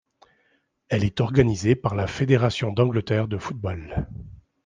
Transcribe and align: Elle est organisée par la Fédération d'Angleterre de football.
Elle 0.89 1.03
est 1.03 1.21
organisée 1.21 1.75
par 1.75 1.93
la 1.93 2.07
Fédération 2.07 2.71
d'Angleterre 2.73 3.27
de 3.27 3.37
football. 3.37 4.07